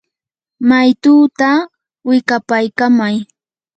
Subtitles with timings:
[0.69, 1.57] maytutaa
[2.07, 3.15] wikapaykamay.